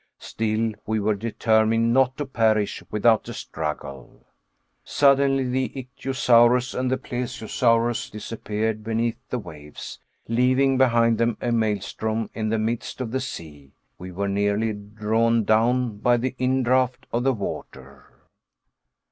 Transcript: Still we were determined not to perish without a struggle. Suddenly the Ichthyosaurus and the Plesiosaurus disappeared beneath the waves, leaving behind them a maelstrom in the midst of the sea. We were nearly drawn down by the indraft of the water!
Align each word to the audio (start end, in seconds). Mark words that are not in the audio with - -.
Still 0.17 0.73
we 0.87 0.99
were 0.99 1.13
determined 1.13 1.93
not 1.93 2.17
to 2.17 2.25
perish 2.25 2.81
without 2.89 3.29
a 3.29 3.35
struggle. 3.35 4.25
Suddenly 4.83 5.43
the 5.47 5.69
Ichthyosaurus 5.77 6.73
and 6.73 6.89
the 6.89 6.97
Plesiosaurus 6.97 8.09
disappeared 8.09 8.83
beneath 8.83 9.19
the 9.29 9.37
waves, 9.37 9.99
leaving 10.27 10.75
behind 10.75 11.19
them 11.19 11.37
a 11.39 11.51
maelstrom 11.51 12.31
in 12.33 12.49
the 12.49 12.57
midst 12.57 12.99
of 12.99 13.11
the 13.11 13.21
sea. 13.21 13.73
We 13.99 14.11
were 14.11 14.27
nearly 14.27 14.73
drawn 14.73 15.43
down 15.43 15.99
by 15.99 16.17
the 16.17 16.31
indraft 16.39 17.03
of 17.13 17.23
the 17.23 17.33
water! 17.33 18.07